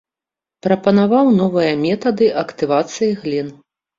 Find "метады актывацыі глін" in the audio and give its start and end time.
1.83-3.53